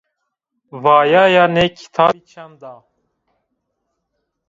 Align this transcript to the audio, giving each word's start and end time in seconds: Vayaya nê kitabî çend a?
Vayaya 0.83 1.45
nê 1.55 1.65
kitabî 1.77 2.21
çend 2.31 2.61
a? 2.73 2.75